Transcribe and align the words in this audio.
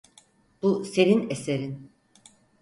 Bu 0.61 0.85
senin 0.85 1.29
eserin… 1.29 1.91